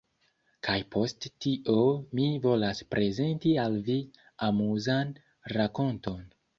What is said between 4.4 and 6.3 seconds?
amuzan rakonton.